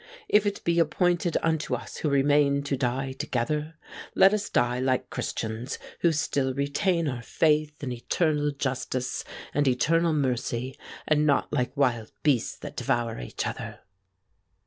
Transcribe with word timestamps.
If 0.27 0.47
it 0.47 0.63
be 0.63 0.79
appointed 0.79 1.37
unto 1.43 1.75
us 1.75 1.97
who 1.97 2.09
remain 2.09 2.63
to 2.63 2.75
die 2.75 3.11
together, 3.11 3.75
let 4.15 4.33
us 4.33 4.49
die 4.49 4.79
like 4.79 5.11
Christians 5.11 5.77
who 5.99 6.11
still 6.11 6.55
retain 6.55 7.07
our 7.07 7.21
faith 7.21 7.83
in 7.83 7.91
eternal 7.91 8.49
justice 8.49 9.23
and 9.53 9.67
eternal 9.67 10.13
mercy, 10.13 10.75
and 11.07 11.27
not 11.27 11.53
like 11.53 11.77
wild 11.77 12.11
beasts 12.23 12.55
that 12.57 12.77
devour 12.77 13.19
each 13.19 13.45
other." 13.45 13.81